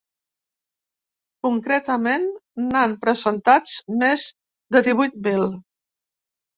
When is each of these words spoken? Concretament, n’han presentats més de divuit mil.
Concretament, 1.49 2.25
n’han 2.71 2.97
presentats 3.05 3.79
més 4.03 4.29
de 4.75 4.87
divuit 4.93 5.25
mil. 5.33 5.51